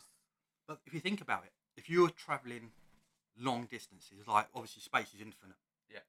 [0.68, 2.72] But if you think about it, if you were traveling
[3.40, 5.56] long distances, like obviously space is infinite.
[5.88, 6.04] Yeah.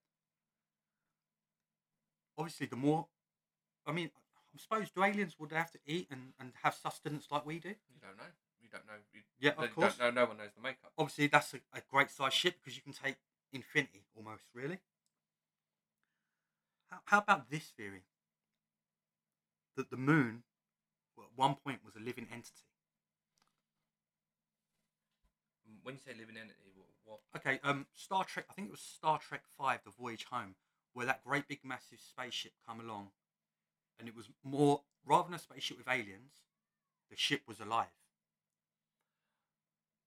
[2.37, 3.07] Obviously, the more,
[3.87, 4.11] I mean,
[4.53, 7.59] I suppose do aliens would they have to eat and, and have sustenance like we
[7.59, 7.69] do?
[7.69, 8.27] you don't know.
[8.59, 8.99] You don't know.
[9.13, 9.95] You, Yeah, of course.
[9.95, 10.91] Don't know, no one knows the makeup.
[10.97, 13.15] Obviously, that's a, a great size ship because you can take
[13.53, 14.43] infinity almost.
[14.53, 14.79] Really.
[17.05, 18.03] How, about this theory?
[19.75, 20.43] That the moon,
[21.17, 22.69] well, at one point, was a living entity.
[25.69, 26.71] Mm, When you say living entity,
[27.03, 27.19] what?
[27.35, 28.45] Okay, um, Star Trek.
[28.49, 30.55] I think it was Star Trek Five: The Voyage Home,
[30.93, 33.09] where that great big massive spaceship come along,
[33.99, 36.41] and it was more rather than a spaceship with aliens,
[37.09, 37.93] the ship was alive.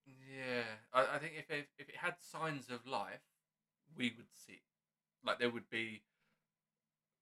[0.07, 3.21] Yeah, I, I think if it, if it had signs of life,
[3.97, 4.61] we would see.
[5.25, 6.03] Like there would be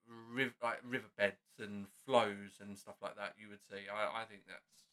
[0.08, 3.34] riv- like riverbeds and flows and stuff like that.
[3.38, 3.88] You would see.
[3.92, 4.84] I, I think that's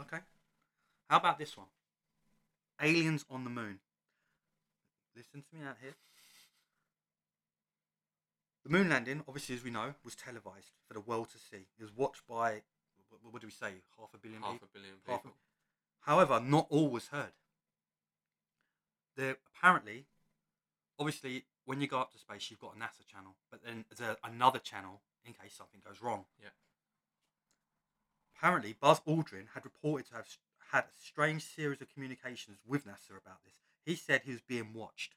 [0.00, 0.22] Okay.
[1.08, 1.66] How about this one?
[2.80, 3.80] Aliens on the moon.
[5.14, 5.94] Listen to me out here.
[8.64, 11.66] The moon landing, obviously, as we know, was televised for the world to see.
[11.78, 12.62] It was watched by,
[13.10, 14.68] what, what do we say, half a billion half people?
[14.72, 15.36] a billion half a- people.
[16.00, 17.32] However, not all was heard.
[19.16, 20.06] There apparently,
[20.98, 24.08] obviously, when you go up to space, you've got a NASA channel, but then there's
[24.08, 26.24] a, another channel in case something goes wrong.
[26.40, 26.48] Yeah.
[28.36, 30.26] Apparently, Buzz Aldrin had reported to have
[30.72, 33.54] had a strange series of communications with NASA about this.
[33.84, 35.14] He said he was being watched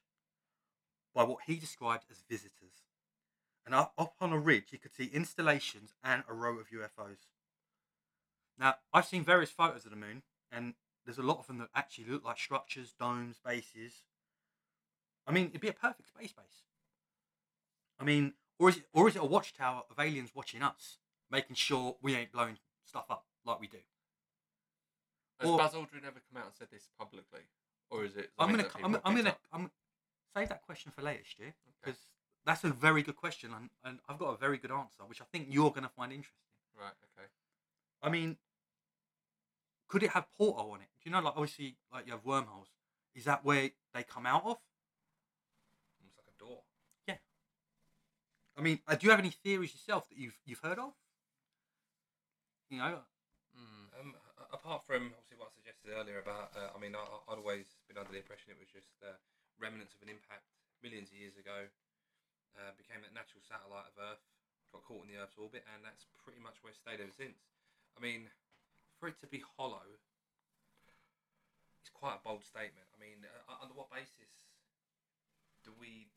[1.14, 2.84] by what he described as visitors.
[3.64, 7.26] And up, up on a ridge, you could see installations and a row of UFOs.
[8.58, 11.70] Now, I've seen various photos of the moon, and there's a lot of them that
[11.74, 14.02] actually look like structures, domes, bases.
[15.26, 16.62] I mean, it'd be a perfect space base.
[17.98, 20.98] I mean, or is it, or is it a watchtower of aliens watching us,
[21.30, 23.78] making sure we ain't blowing stuff up like we do?
[25.40, 27.40] Has Or- Buzz Aldrin ever come out and said this publicly,
[27.90, 28.30] or is it?
[28.38, 29.40] I'm gonna, I'm, I'm gonna, up?
[29.52, 29.70] I'm
[30.34, 31.54] save that question for later, Stu, Okay.
[31.82, 31.98] because
[32.44, 35.24] that's a very good question, and, and I've got a very good answer, which I
[35.32, 36.40] think you're gonna find interesting.
[36.78, 36.92] Right.
[37.18, 37.28] Okay.
[38.02, 38.36] I mean,
[39.88, 40.88] could it have portal on it?
[41.02, 42.68] Do you know, like obviously, like you have wormholes.
[43.14, 44.58] Is that where they come out of?
[45.98, 46.62] almost like a door.
[48.56, 50.92] I mean, uh, do you have any theories yourself that you've you've heard of?
[52.70, 52.98] You know,
[53.56, 53.88] Mm.
[53.96, 54.10] Um,
[54.52, 57.96] apart from obviously what I suggested earlier about, uh, I mean, I, I'd always been
[57.96, 59.16] under the impression it was just uh,
[59.56, 60.44] remnants of an impact
[60.84, 61.72] millions of years ago,
[62.60, 64.24] uh, became a natural satellite of Earth,
[64.68, 67.48] got caught in the Earth's orbit, and that's pretty much where it's stayed ever since.
[67.96, 68.28] I mean,
[69.00, 69.88] for it to be hollow,
[71.80, 72.84] it's quite a bold statement.
[72.92, 74.52] I mean, uh, under what basis
[75.64, 76.12] do we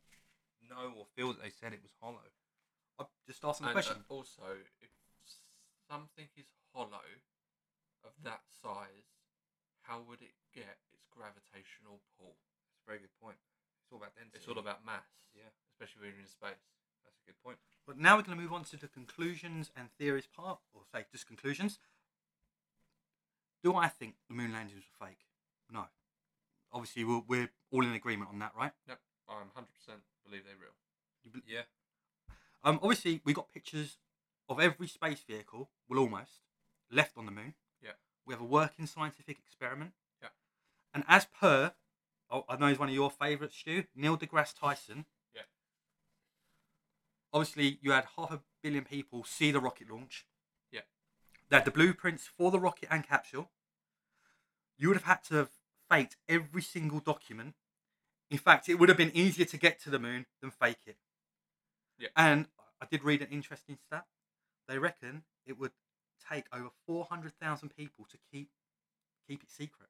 [0.67, 2.27] know or feel that they said it was hollow?
[2.99, 4.03] I'm just asking the And, question.
[4.09, 4.49] uh, also,
[4.81, 4.91] if
[5.87, 7.07] something is hollow
[8.03, 9.07] of that size,
[9.87, 12.35] how would it get its gravitational pull?
[12.67, 13.37] That's a very good point.
[13.83, 14.37] It's all about density.
[14.37, 15.49] It's all about mass, yeah.
[15.73, 16.61] especially when you're in space.
[17.05, 17.57] That's a good point.
[17.87, 21.05] But now we're going to move on to the conclusions and theories part, or say
[21.11, 21.79] just conclusions.
[23.63, 25.25] Do I think the moon landings were fake?
[25.71, 25.85] No.
[26.71, 28.71] Obviously, we're, we're all in agreement on that, right?
[28.87, 29.65] Yep, I'm 100%
[30.29, 30.75] believe they're real.
[31.25, 31.63] Bel- Yeah.
[32.63, 33.97] Um, obviously, we got pictures
[34.49, 36.41] of every space vehicle, well, almost,
[36.91, 37.53] left on the moon.
[37.81, 37.91] Yeah.
[38.25, 39.91] We have a working scientific experiment.
[40.21, 40.29] Yeah.
[40.93, 41.73] And as per,
[42.29, 45.05] oh, I know he's one of your favourites, Stu, Neil deGrasse Tyson.
[45.33, 45.43] Yeah.
[47.31, 50.25] Obviously, you had half a billion people see the rocket launch.
[50.71, 50.81] Yeah.
[51.49, 53.51] They had the blueprints for the rocket and capsule.
[54.77, 55.49] You would have had to have
[55.89, 57.55] faked every single document.
[58.29, 60.97] In fact, it would have been easier to get to the moon than fake it.
[61.97, 62.09] Yeah.
[62.15, 62.47] And
[62.81, 64.05] I did read an interesting stat.
[64.67, 65.71] They reckon it would
[66.29, 68.49] take over four hundred thousand people to keep
[69.27, 69.89] keep it secret.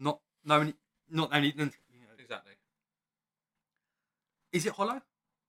[0.00, 0.72] Not no,
[1.08, 1.52] not only.
[1.56, 1.70] You know,
[2.18, 2.52] Exactly.
[4.52, 5.02] is it hollow?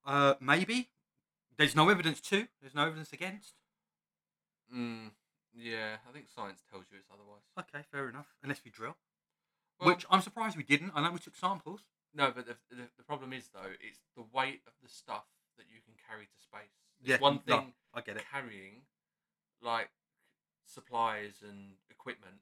[0.06, 0.90] Uh, maybe.
[1.58, 2.48] There's no evidence to.
[2.62, 3.54] There's no evidence against.
[4.74, 5.12] Mm,
[5.56, 7.44] yeah, I think science tells you it's otherwise.
[7.60, 8.28] Okay, fair enough.
[8.42, 8.96] Unless we drill,
[9.86, 10.92] which I'm surprised we didn't.
[10.96, 11.82] I know we took samples.
[12.14, 15.26] no, but the, the the problem is though, it's the weight of the stuff
[15.58, 16.74] that you can carry to space.
[17.02, 18.24] It's Yeah, one no, thing I get it.
[18.32, 18.82] carrying
[19.62, 19.90] like
[20.66, 22.42] supplies and equipment,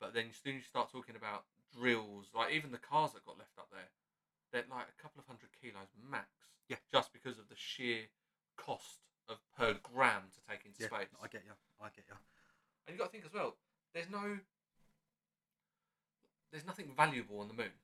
[0.00, 1.44] but then as soon as you start talking about
[1.76, 3.90] drills, like even the cars that got left up there,
[4.52, 6.28] they're like a couple of hundred kilos max.
[6.68, 6.76] Yeah.
[6.92, 8.08] Just because of the sheer
[8.56, 11.10] cost of per gram to take into Yeah, space.
[11.22, 11.52] I get you.
[11.80, 12.16] I get you.
[12.86, 13.56] And you got to think as well.
[13.94, 14.38] There's no.
[16.56, 17.76] There's nothing valuable on the moon.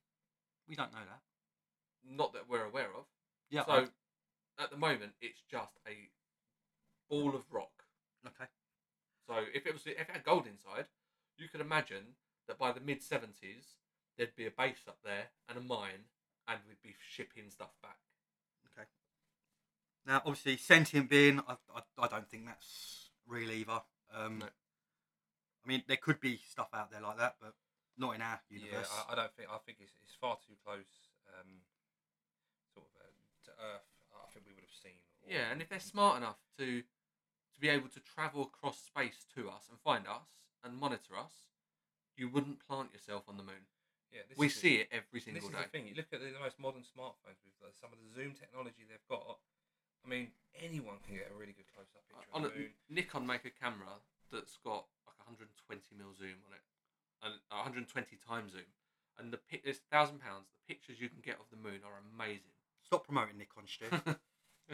[0.67, 1.21] We don't know that.
[2.11, 3.05] Not that we're aware of.
[3.51, 3.67] Yeah.
[3.67, 3.89] So,
[4.59, 6.09] at the moment, it's just a
[7.11, 7.85] ball of rock.
[8.27, 8.49] Okay.
[9.29, 10.87] So if it was if it had gold inside,
[11.37, 12.17] you could imagine
[12.49, 13.77] that by the mid seventies
[14.17, 16.09] there'd be a base up there and a mine,
[16.49, 17.99] and we'd be shipping stuff back.
[18.73, 18.89] Okay.
[20.07, 23.83] Now, obviously, sentient being, I, I, I don't think that's real either.
[24.17, 24.47] Um, No.
[24.47, 27.53] I mean, there could be stuff out there like that, but
[27.99, 28.91] not in our Yeah, universe.
[29.09, 29.49] I, I don't think.
[29.53, 30.89] I think it's, it's far too close,
[31.39, 31.61] um,
[32.73, 33.11] sort of uh,
[33.47, 33.89] to Earth.
[34.13, 34.99] I think we would have seen.
[35.25, 39.27] or- Yeah, and if they're smart enough to to be able to travel across space
[39.37, 40.25] to us and find us
[40.65, 41.53] and monitor us,
[42.17, 43.69] you wouldn't plant yourself on the moon.
[44.09, 45.63] yeah, this We is the- see it every This single is day.
[45.63, 45.85] the thing.
[45.89, 49.05] You look at the most modern smartphones with uh, some of the zoom technology they've
[49.09, 49.37] got.
[50.05, 52.73] I mean, anyone can get a really good close-up picture On of a, the moon.
[52.89, 54.01] Nikon make a camera
[54.33, 55.53] that's got like 120
[55.95, 56.65] mil zoom on it,
[57.23, 58.63] and 120 times zoom,
[59.19, 60.47] and the pic it's thousand pounds.
[60.53, 62.53] The pictures you can get of the moon are amazing.
[62.85, 63.85] Stop promoting Nikon, Stu.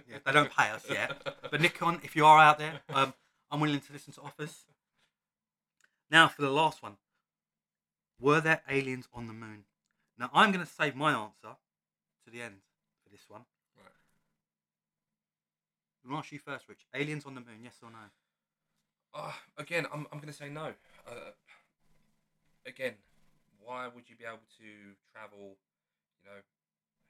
[0.09, 1.13] yeah, they don't pay us yet.
[1.51, 3.15] But Nikon, if you are out there, um,
[3.51, 4.65] I'm willing to listen to offers.
[6.11, 6.97] Now, for the last one.
[8.21, 9.65] Were there aliens on the moon?
[10.19, 11.57] Now, I'm going to save my answer
[12.25, 12.57] to the end
[13.05, 13.43] for this one.
[13.77, 13.87] Right.
[16.03, 16.87] I'm going to ask you first, Rich.
[16.95, 17.99] Aliens on the moon, yes or no?
[19.15, 20.73] Uh, again, I'm, I'm going to say no.
[21.07, 21.31] Uh,
[22.69, 23.01] again,
[23.59, 24.71] why would you be able to
[25.11, 25.57] travel,
[26.21, 26.41] you know,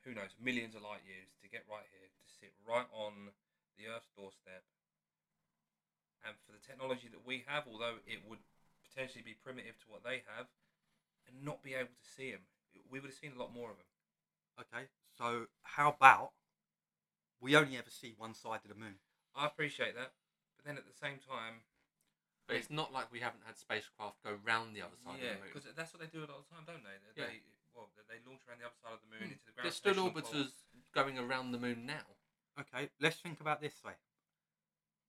[0.06, 3.34] who knows, millions of light years to get right here, to sit right on
[3.76, 4.62] the Earth's doorstep?
[6.26, 8.42] And for the technology that we have, although it would
[8.86, 10.50] potentially be primitive to what they have,
[11.26, 12.46] and not be able to see them,
[12.90, 13.90] we would have seen a lot more of them.
[14.58, 16.32] Okay, so how about
[17.40, 18.98] we only ever see one side of the moon?
[19.36, 20.12] I appreciate that,
[20.56, 21.62] but then at the same time,
[22.48, 25.36] But it's not like we haven't had spacecraft go round the other side yeah, of
[25.36, 25.50] the moon.
[25.52, 26.96] because that's what they do a lot of the time, don't they?
[26.96, 27.28] They, Yeah.
[27.28, 27.42] they
[27.76, 29.32] well, they- they launch around the other side of the moon Hmm.
[29.36, 29.64] into the ground.
[29.68, 32.16] There's still orbiters going around the moon now.
[32.58, 33.94] Okay, let's think about this way.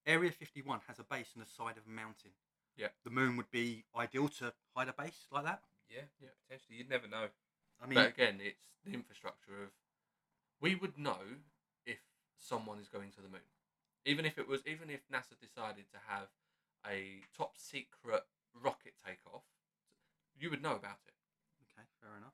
[0.05, 2.35] Area 51 has a base on the side of a mountain.
[2.75, 2.89] Yeah.
[3.03, 5.63] The moon would be ideal to hide a base like that.
[5.87, 6.29] Yeah, Yeah.
[6.43, 6.77] potentially.
[6.77, 7.31] You'd never know.
[7.79, 9.71] I mean, but again, it's the infrastructure of.
[10.59, 11.41] We would know
[11.85, 12.01] if
[12.35, 13.49] someone is going to the moon,
[14.05, 16.29] even if it was, even if NASA decided to have
[16.85, 19.43] a top secret rocket takeoff,
[20.37, 21.15] you would know about it.
[21.67, 22.33] okay, fair enough.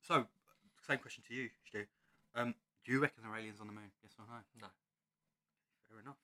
[0.00, 0.26] So,
[0.86, 1.84] same question to you, Stu.
[2.34, 3.92] Um, do you reckon there are aliens on the moon?
[4.02, 4.40] Yes or no?
[4.60, 4.68] No.
[5.88, 6.16] Fair enough.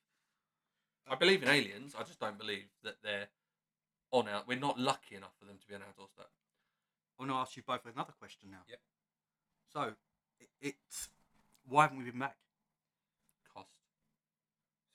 [1.08, 1.94] I believe in aliens.
[1.98, 3.28] I just don't believe that they're
[4.10, 4.42] on our.
[4.46, 6.28] We're not lucky enough for them to be on our doorstep.
[7.18, 8.64] I want to ask you both another question now.
[8.68, 8.80] Yep.
[9.72, 9.94] So,
[10.40, 11.08] it, it's
[11.68, 12.36] why haven't we been back?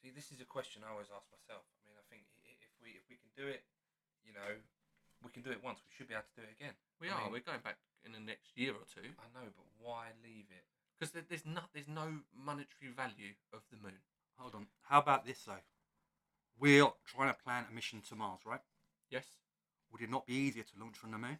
[0.03, 0.11] Cost.
[0.11, 1.63] See, this is a question I always ask myself.
[1.79, 3.63] I mean, I think if we if we can do it,
[4.27, 4.59] you know,
[5.23, 5.79] we can do it once.
[5.87, 6.75] We should be able to do it again.
[6.99, 7.23] We I are.
[7.23, 10.51] mean- We're going back in the next year or two I know, but why leave
[10.51, 10.67] it?
[10.99, 11.71] because there, there's not.
[11.73, 14.03] There's no monetary value of the moon.
[14.35, 14.67] Hold on.
[14.91, 15.63] How about this though?
[16.59, 18.61] We're trying to plan a mission to Mars, right?
[19.09, 19.25] Yes.
[19.91, 21.39] Would it not be easier to launch from the moon?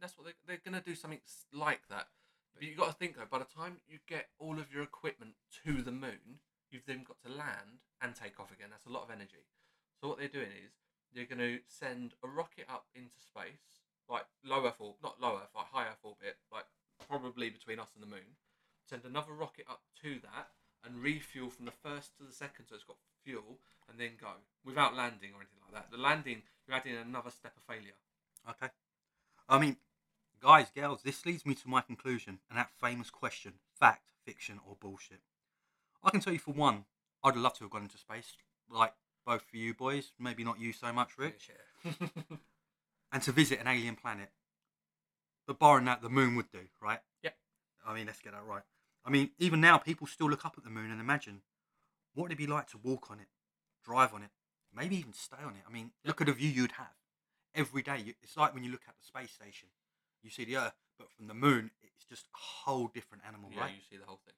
[0.00, 1.20] That's what they're, they're going to do something
[1.52, 2.06] like that.
[2.54, 5.32] But you've got to think though, by the time you get all of your equipment
[5.64, 6.40] to the moon,
[6.70, 8.68] you've then got to land and take off again.
[8.70, 9.46] That's a lot of energy.
[10.00, 10.72] So what they're doing is
[11.14, 15.40] they're going to send a rocket up into space, like low Earth orbit, not low
[15.42, 16.66] Earth, like high Earth orbit, like
[17.08, 18.38] probably between us and the moon.
[18.88, 20.54] Send another rocket up to that
[20.84, 23.58] and refuel from the first to the second, so it's got fuel,
[23.90, 24.28] and then go
[24.64, 25.90] without landing or anything like that.
[25.90, 27.98] The landing, you're adding another step of failure.
[28.48, 28.72] Okay.
[29.48, 29.76] I mean,
[30.40, 34.76] guys, girls, this leads me to my conclusion and that famous question fact, fiction, or
[34.78, 35.20] bullshit.
[36.02, 36.84] I can tell you for one,
[37.24, 38.34] I'd love to have gone into space,
[38.70, 38.92] like
[39.26, 41.40] both for you boys, maybe not you so much, Rick,
[41.84, 41.92] Yeah.
[43.12, 44.30] and to visit an alien planet.
[45.46, 47.00] But barring that, the moon would do, right?
[47.22, 47.36] Yep.
[47.86, 48.62] I mean, let's get that right.
[49.04, 51.40] I mean, even now, people still look up at the moon and imagine
[52.14, 53.28] what would it be like to walk on it,
[53.84, 54.30] drive on it,
[54.74, 55.62] maybe even stay on it.
[55.66, 56.94] I mean, look at the view you'd have
[57.54, 58.14] every day.
[58.22, 59.68] It's like when you look at the space station,
[60.22, 63.62] you see the Earth, but from the moon, it's just a whole different animal, Yeah,
[63.62, 63.70] right?
[63.74, 64.34] you see the whole thing.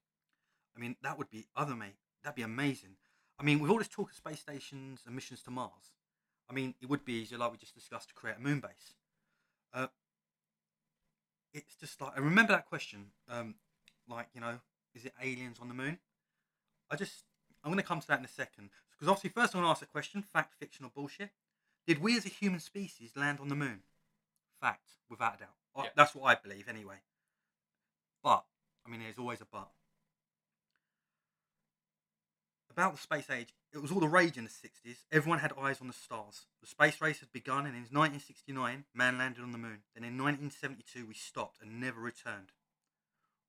[0.77, 1.97] I mean, that would be other mate.
[2.23, 2.97] That'd be amazing.
[3.39, 5.93] I mean, with all this talk of space stations and missions to Mars,
[6.49, 8.95] I mean, it would be easier, like we just discussed, to create a moon base.
[9.73, 9.87] Uh,
[11.55, 13.55] it's just like, I remember that question, um,
[14.09, 14.61] like, you know,
[14.95, 15.99] is it aliens on the moon?
[16.91, 17.25] I just,
[17.65, 18.71] I'm going to come to that in a second.
[18.93, 21.31] Because obviously, first I want to ask a question fact, fiction, or bullshit.
[21.87, 23.81] Did we as a human species land on the moon?
[24.61, 25.49] Fact, without a doubt.
[25.75, 26.97] I- That's what I believe, anyway.
[28.23, 28.45] But,
[28.87, 29.71] I mean, there's always a but
[32.71, 34.97] about the space age, it was all the rage in the 60s.
[35.13, 36.47] Everyone had eyes on the stars.
[36.61, 39.83] The space race had begun, and in 1969, man landed on the moon.
[39.95, 42.53] Then in 1972, we stopped and never returned.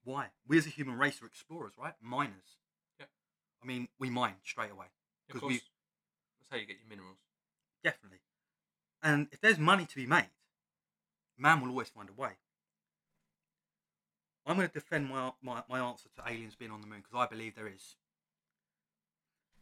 [0.04, 0.28] Why?
[0.48, 1.94] We as a human race are explorers, right?
[2.02, 2.58] Miners.
[3.00, 3.06] Yeah.
[3.64, 4.88] I mean, we mine straight away.
[5.30, 5.62] Of 'Cause course, we-
[6.40, 7.20] that's how you get your minerals.
[7.84, 8.22] Definitely.
[9.04, 10.30] And if there's money to be made,
[11.38, 12.38] man will always find a way.
[14.46, 17.16] I'm going to defend my, my, my answer to aliens being on the moon because
[17.16, 17.96] I believe there is.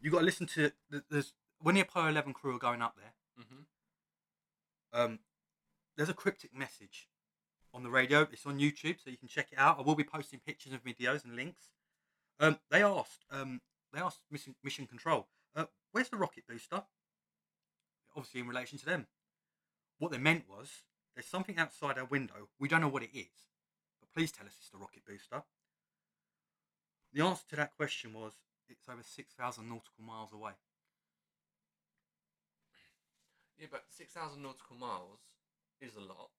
[0.00, 2.96] You got to listen to th- there's when the Apollo 11 crew are going up
[2.96, 3.44] there.
[3.44, 5.00] Mm-hmm.
[5.00, 5.18] Um,
[5.96, 7.08] there's a cryptic message
[7.74, 8.26] on the radio.
[8.32, 9.78] It's on YouTube, so you can check it out.
[9.78, 11.66] I will be posting pictures and videos and links.
[12.38, 13.60] Um, they asked, um,
[13.92, 16.84] they asked Mission, Mission Control, uh, "Where's the rocket booster?"
[18.16, 19.06] Obviously, in relation to them.
[19.98, 20.82] What they meant was,
[21.14, 22.48] there's something outside our window.
[22.58, 23.46] We don't know what it is,
[24.00, 25.42] but please tell us it's the rocket booster.
[27.12, 28.32] The answer to that question was,
[28.70, 30.52] it's over six thousand nautical miles away.
[33.60, 35.20] Yeah, but 6,000 nautical miles
[35.82, 36.30] is a lot.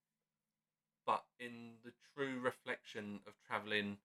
[1.05, 3.97] But in the true reflection of travelling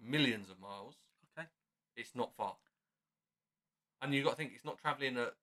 [0.00, 0.96] millions of miles,
[1.36, 1.46] Okay.
[1.96, 2.56] it's not far.
[4.00, 5.34] And you've got to think it's not travelling at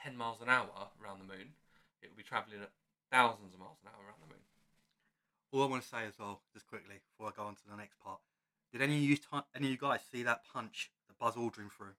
[0.00, 0.70] 10 miles an hour
[1.02, 1.54] around the moon,
[2.00, 2.70] it will be travelling at
[3.10, 4.44] thousands of miles an hour around the moon.
[5.50, 7.76] All I want to say as well, just quickly before I go on to the
[7.76, 8.20] next part,
[8.70, 11.94] did any of you ti any of you guys see that punch Buzz Aldrin through.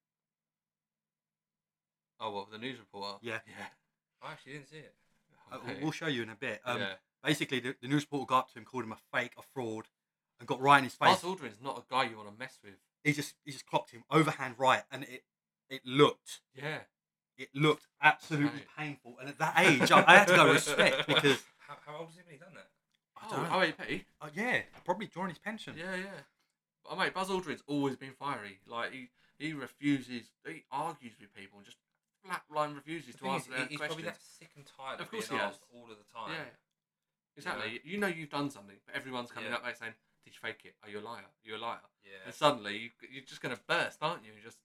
[2.19, 3.17] Oh, what, the news reporter?
[3.21, 3.39] Yeah.
[3.47, 3.65] Yeah.
[4.23, 4.93] I actually didn't see it.
[5.51, 5.77] Uh, Okay.
[5.81, 6.61] we'll show you in a bit.
[6.65, 6.93] Um, yeah.
[7.23, 9.85] Basically, the, the news reporter got up to him, called him a fake, a fraud,
[10.39, 11.21] and got right in his face.
[11.21, 12.73] Buzz Aldrin's not a guy you want to mess with.
[13.03, 15.23] He just he just clocked him overhand right, and it
[15.69, 16.79] it looked Yeah.
[17.37, 18.67] it looked absolutely Right.
[18.77, 19.17] painful.
[19.19, 22.15] And at that age, I, I had to go respect because How, how old is
[22.15, 22.67] he when he done that?
[23.15, 23.59] I Oh, don't know.
[23.85, 24.05] OAP?
[24.21, 25.75] Uh, yeah, probably during his pension.
[25.77, 26.05] Yeah, yeah.
[26.87, 28.59] But mate, Buzz Aldrin's always been fiery.
[28.67, 31.77] Like he, he refuses, he argues with people and just
[32.25, 33.95] flatline refuses The to thing is, answer their he- he's questions.
[33.95, 35.53] probably that sick and tired of, Of course being he has.
[35.55, 36.31] asked all of the time.
[36.31, 36.45] Yeah,
[37.35, 37.81] exactly.
[37.83, 39.57] You know you've done something, but everyone's coming Yeah.
[39.57, 39.93] up there saying,
[40.25, 40.75] "Did you fake it?
[40.83, 41.23] Are you a liar?
[41.23, 42.23] Are you a liar?" Yeah.
[42.25, 44.31] And suddenly you, you're just going to burst, aren't you?
[44.43, 44.57] Just,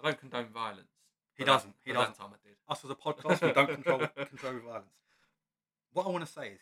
[0.00, 0.90] I don't condone violence.
[1.34, 1.74] He doesn't.
[1.84, 2.16] He doesn't.
[2.16, 2.56] That time I did.
[2.68, 4.92] Us as a podcast, we don't control control violence.
[5.92, 6.60] What I want to say is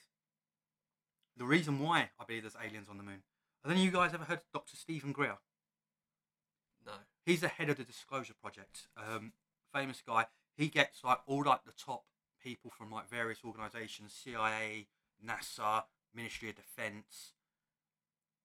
[1.37, 3.23] the reason why I believe there's aliens on the moon.
[3.63, 4.77] Have any of you guys ever heard of Dr.
[4.77, 5.37] Steven Greer?
[6.87, 6.93] No.
[7.27, 8.89] He's the head of the Disclosure Project.
[8.97, 9.33] Um,
[9.73, 10.27] famous guy.
[10.57, 12.05] He gets like all like the top
[12.43, 14.87] people from like various organisations: CIA,
[15.25, 17.35] NASA, Ministry of Defence,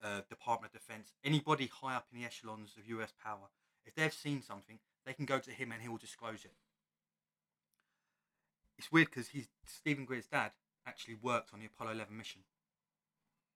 [0.03, 1.13] uh, Department of Defence.
[1.23, 3.49] Anybody high up in the echelons of US power.
[3.85, 6.55] If they've seen something, they can go to him and he will disclose it.
[8.77, 10.51] It's weird because he's Steven Greer's dad
[10.85, 12.41] actually worked on the Apollo 11 mission.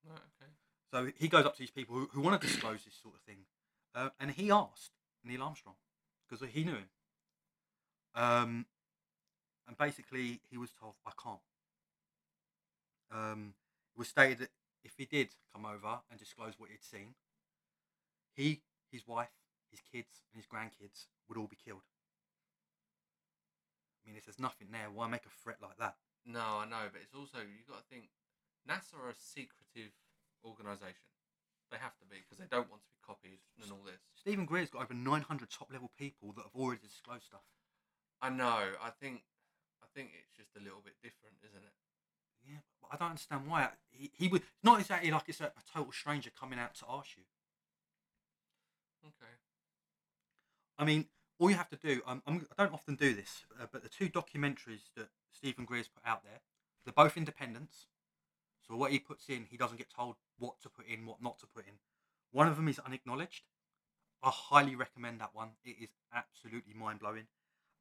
[0.08, 0.50] Okay.
[0.90, 3.20] So he goes up to these people who, who want to disclose this sort of
[3.20, 3.44] thing,
[3.94, 4.90] uh, and he asked
[5.24, 5.76] Neil Armstrong
[6.28, 6.88] because he knew him.
[8.14, 8.66] Um,
[9.68, 11.40] and basically, he was told, "I can't."
[13.12, 13.54] Um,
[13.94, 14.50] it was stated that
[14.82, 17.14] if he did come over and disclose what he'd seen,
[18.34, 19.34] he, his wife,
[19.70, 21.82] his kids, and his grandkids would all be killed.
[24.02, 25.96] I mean, if there's nothing there, why make a threat like that?
[26.26, 28.10] No, I know, but it's also you've got to think
[28.68, 29.92] NASA are a secretive
[30.44, 31.06] organisation.
[31.70, 34.02] They have to be because they don't want to be copied and all this.
[34.18, 37.46] Steven Greer's got over 900 top level people that have already disclosed stuff.
[38.20, 38.74] I know.
[38.82, 39.22] I think.
[39.82, 41.74] I think it's just a little bit different, isn't it?
[42.46, 43.68] Yeah, but I don't understand why.
[43.90, 46.84] He, he would it's not exactly like it's a, a total stranger coming out to
[46.88, 47.24] ask you.
[49.04, 49.32] Okay.
[50.78, 51.06] I mean,
[51.38, 52.02] all you have to do.
[52.06, 55.88] Um, I'm, I don't often do this, uh, but the two documentaries that Steven Greer's
[55.88, 56.40] put out there,
[56.84, 57.86] they're both independents.
[58.70, 61.40] So what he puts in, he doesn't get told what to put in, what not
[61.40, 61.74] to put in.
[62.30, 63.42] One of them is unacknowledged.
[64.22, 65.50] I highly recommend that one.
[65.64, 67.26] It is absolutely mind blowing.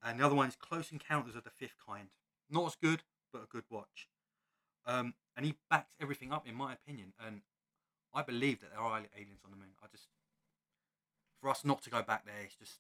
[0.02, 2.08] And the other one is Close Encounters of the Fifth Kind.
[2.50, 4.08] Not as good, but a good watch.
[4.88, 7.14] Um, and he backs everything up, in my opinion.
[7.24, 7.42] And
[8.12, 9.76] I believe that there are aliens on the moon.
[9.84, 10.08] I just,
[11.40, 12.80] for us not to go back there, it's just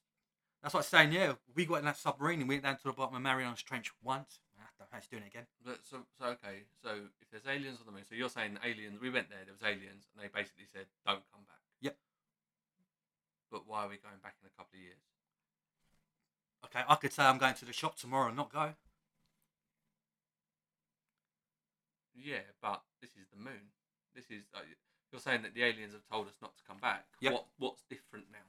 [0.61, 2.83] that's what I'm saying, yeah, we got in that submarine and we went down to
[2.83, 4.39] the bottom of Marianas Trench once.
[4.59, 5.47] Ah, don't fancy doing it again.
[5.63, 6.67] But so, so okay.
[6.83, 8.99] So if there's aliens on the moon, so you're saying aliens?
[9.01, 9.39] We went there.
[9.45, 11.95] There was aliens, and they basically said, "Don't come back." Yep.
[13.51, 14.99] But why are we going back in a couple of years?
[16.65, 18.75] Okay, I could say I'm going to the shop tomorrow and not go.
[22.13, 23.71] Yeah, but this is the moon.
[24.13, 24.59] This is uh,
[25.11, 27.05] you're saying that the aliens have told us not to come back.
[27.21, 27.31] Yep.
[27.31, 28.43] What what's different now?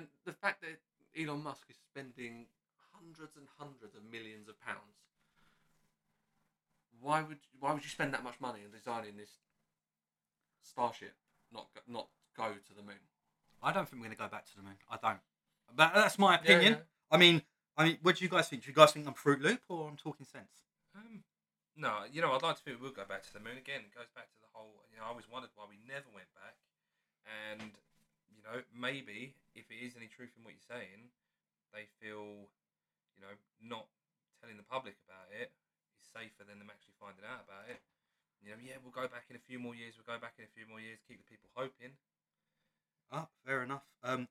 [0.00, 0.80] And the fact that
[1.12, 2.46] Elon Musk is spending
[2.96, 4.96] hundreds and hundreds of millions of pounds.
[7.00, 9.30] Why would why would you spend that much money on designing this
[10.62, 11.14] starship?
[11.52, 13.04] Not go- not go to the moon.
[13.62, 14.76] I don't think we're going to go back to the moon.
[14.88, 15.20] I don't.
[15.74, 16.72] But that's my opinion.
[16.74, 16.78] yeah.
[17.10, 17.42] I mean,
[17.76, 18.64] I mean, what do you guys think?
[18.64, 20.64] Do you guys think I'm Fruit Loop or I'm talking sense?
[20.96, 21.24] Um,
[21.76, 23.80] no, you know, I'd like to think we'll go back to the moon again.
[23.84, 24.84] It goes back to the whole.
[24.92, 26.56] You know, I always wondered why we never went back,
[27.28, 27.72] and
[28.32, 31.10] you know, maybe if it is any truth in what you're saying,
[31.74, 32.50] they feel,
[33.14, 33.86] you know, not
[34.40, 35.52] telling the public about it
[36.00, 37.82] is safer than them actually finding out about it.
[38.42, 39.94] You know, yeah, we'll go back in a few more years.
[40.00, 40.98] We'll go back in a few more years.
[41.06, 41.92] Keep the people hoping.
[43.12, 43.84] Ah, fair enough.
[44.02, 44.28] Um,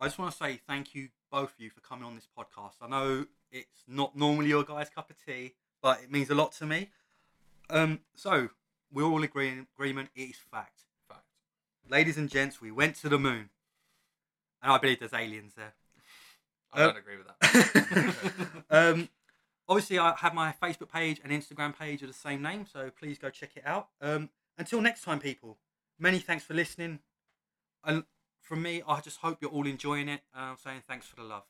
[0.00, 2.80] I just want to say thank you both of you for coming on this podcast.
[2.80, 6.52] I know it's not normally your guys' cup of tea, but it means a lot
[6.52, 6.90] to me.
[7.68, 8.48] Um, so
[8.92, 10.08] we're all agree in agreement.
[10.14, 11.24] It is fact, Fact.
[11.88, 12.60] ladies and gents.
[12.62, 13.50] We went to the moon,
[14.62, 15.74] and I believe there's aliens there.
[16.72, 18.14] I Uh, don't agree with that.
[18.70, 19.08] um,
[19.68, 23.18] obviously, I have my Facebook page and Instagram page of the same name, so please
[23.18, 23.88] go check it out.
[24.00, 25.58] Um, until next time, people,
[25.98, 26.98] many thanks for listening.
[27.84, 28.04] And
[28.40, 30.22] from me, I just hope you're all enjoying it.
[30.34, 31.44] And I'm saying thanks for the love.